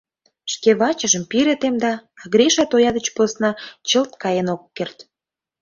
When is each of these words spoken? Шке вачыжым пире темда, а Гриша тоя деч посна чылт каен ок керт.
Шке 0.51 0.71
вачыжым 0.79 1.23
пире 1.31 1.55
темда, 1.61 1.93
а 2.21 2.23
Гриша 2.33 2.63
тоя 2.71 2.91
деч 2.97 3.07
посна 3.15 3.51
чылт 3.89 4.11
каен 4.21 4.47
ок 4.55 4.61
керт. 4.77 4.97